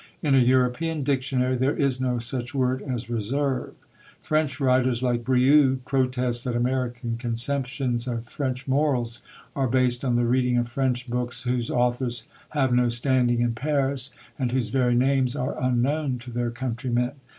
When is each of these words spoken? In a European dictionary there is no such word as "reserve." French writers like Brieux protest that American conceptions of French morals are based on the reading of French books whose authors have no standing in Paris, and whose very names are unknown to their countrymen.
In 0.23 0.33
a 0.33 0.39
European 0.39 1.03
dictionary 1.03 1.55
there 1.55 1.77
is 1.77 2.01
no 2.01 2.17
such 2.17 2.55
word 2.55 2.81
as 2.81 3.07
"reserve." 3.07 3.85
French 4.19 4.59
writers 4.59 5.03
like 5.03 5.23
Brieux 5.23 5.77
protest 5.85 6.43
that 6.45 6.55
American 6.55 7.17
conceptions 7.19 8.07
of 8.07 8.25
French 8.27 8.67
morals 8.67 9.21
are 9.55 9.67
based 9.67 10.03
on 10.03 10.15
the 10.15 10.25
reading 10.25 10.57
of 10.57 10.67
French 10.67 11.07
books 11.07 11.43
whose 11.43 11.69
authors 11.69 12.27
have 12.49 12.73
no 12.73 12.89
standing 12.89 13.41
in 13.41 13.53
Paris, 13.53 14.09
and 14.39 14.51
whose 14.51 14.69
very 14.69 14.95
names 14.95 15.35
are 15.35 15.61
unknown 15.61 16.17
to 16.17 16.31
their 16.31 16.49
countrymen. 16.49 17.11